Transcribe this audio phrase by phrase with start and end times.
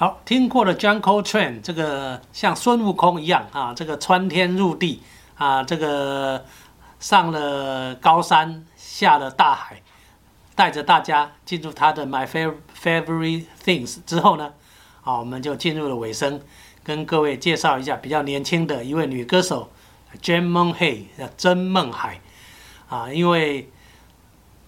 [0.00, 5.02] 好，听过了 Juncle Train 这个像孙悟空一样啊，这个穿天入地
[5.34, 6.44] 啊，这个
[7.00, 9.82] 上了高山下了大海，
[10.54, 14.52] 带着大家进入他的 My Favorite Things 之后呢，
[15.02, 16.40] 啊，我们就进入了尾声，
[16.84, 19.68] 跟各位介绍一下比较年轻的一位女歌手
[20.22, 22.20] Jane Monhay 叫曾梦海。
[22.88, 23.68] 啊，因为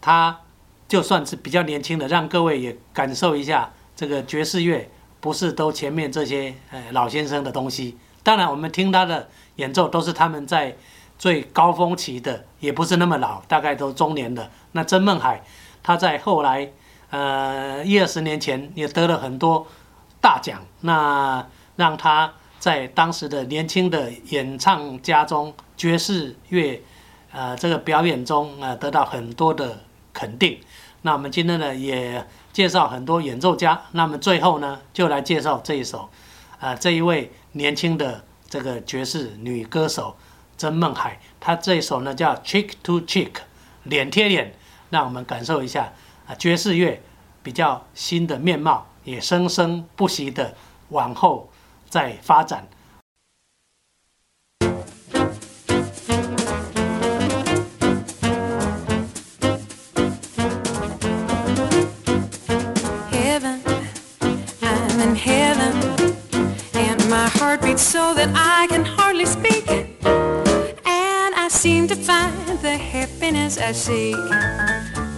[0.00, 0.38] 她
[0.86, 4.88] 就算是比较年轻的，让各位也感受一下这个爵士乐
[5.20, 7.96] 不是都前面这些呃老先生的东西。
[8.22, 10.76] 当然，我们听他的演奏都是他们在
[11.18, 14.50] 最高峰期的，也不是那么老，大概都中年的。
[14.72, 15.42] 那曾梦海，
[15.82, 16.70] 他在后来
[17.10, 19.66] 呃一二十年前也得了很多
[20.20, 21.46] 大奖，那
[21.76, 26.82] 让他在当时的年轻的演唱家中爵士乐
[27.30, 29.80] 呃这个表演中啊得到很多的
[30.12, 30.58] 肯定。
[31.06, 36.10] 那我们今天呢也介绍很多演奏家，那么最后呢就来介绍这一首，
[36.58, 40.16] 呃这一位年轻的这个爵士女歌手
[40.58, 43.30] 曾梦海，她这一首呢叫 Cheek to Cheek，
[43.84, 44.52] 脸贴脸，
[44.90, 45.92] 让我们感受一下
[46.26, 47.00] 啊爵士乐
[47.40, 50.56] 比较新的面貌，也生生不息的
[50.88, 51.48] 往后
[51.88, 52.66] 再发展。
[67.96, 69.68] So that I can hardly speak.
[69.68, 74.16] And I seem to find the happiness I seek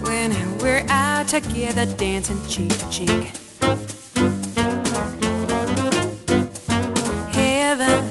[0.01, 3.31] when we're out together dancing cheek to cheek.
[7.31, 8.03] Heaven,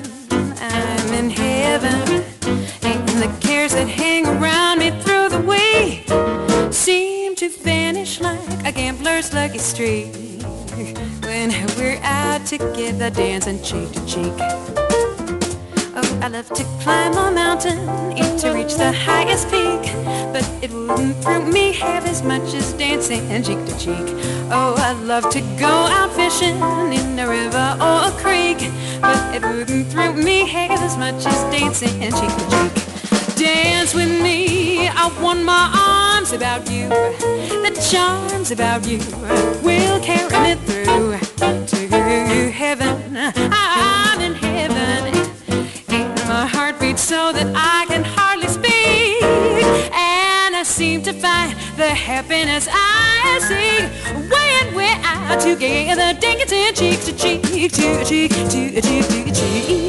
[0.61, 2.25] I'm in heaven,
[2.83, 6.05] and the cares that hang around me through the way
[6.71, 7.78] seem to vanish
[8.79, 10.15] gambler's lucky streak
[11.27, 14.33] when we're out together dancing cheek to cheek.
[15.99, 17.77] Oh, I love to climb a mountain
[18.17, 19.83] and to reach the highest peak,
[20.33, 24.07] but it wouldn't thrill me half as much as dancing and cheek to cheek.
[24.53, 26.59] Oh, I love to go out fishing
[26.93, 28.59] in a river or a creek,
[29.01, 32.88] but it wouldn't thrill me half as much as dancing and cheek to cheek.
[33.39, 36.89] Dance with me, I want my arms about you.
[36.89, 38.99] The charms about you
[39.63, 41.19] will carry me through
[41.67, 43.17] to heaven.
[43.17, 45.15] I'm in heaven,
[45.89, 49.23] and my heart beats so that I can hardly speak.
[49.95, 53.87] And I seem to find the happiness I seek
[54.33, 59.89] when we're out together, dancing cheek to cheek, to cheek, to cheek, to cheek.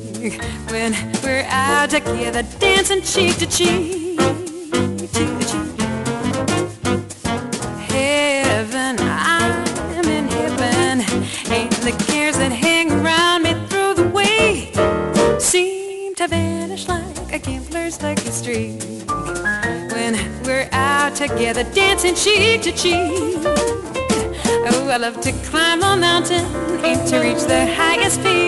[1.91, 4.17] together, dancing cheek to cheek,
[5.11, 5.81] cheek to cheek.
[7.89, 11.01] Heaven, I'm in heaven,
[11.51, 14.71] and the cares that hang around me through the way
[15.39, 18.81] seem to vanish like a gambler's lucky streak
[19.91, 23.37] when we're out together, dancing cheek to cheek.
[24.63, 26.45] Oh, I love to climb a mountain
[26.85, 28.40] aim to reach the highest peak,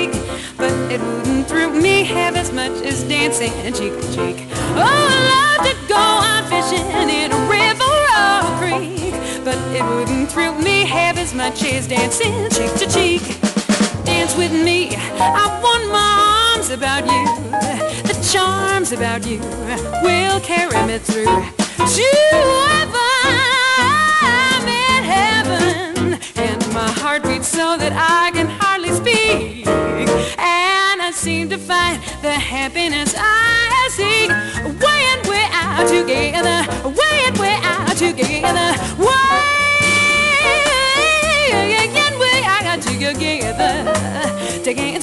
[3.40, 4.48] dancing cheek to cheek.
[4.76, 9.14] Oh, I love to go out fishing in a river or a creek,
[9.44, 11.18] but it wouldn't thrill me half
[11.56, 13.24] chairs dancing cheek to cheek.
[14.06, 17.26] Dance with me, I want my arms about you.
[18.04, 19.40] The charms about you
[20.04, 22.53] will carry me through to
[32.24, 34.32] the happiness I seek.
[34.32, 34.80] And
[35.28, 38.98] way out together, and way out together, and
[42.18, 43.94] way out together,
[44.64, 45.03] together.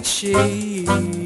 [0.00, 1.19] could she?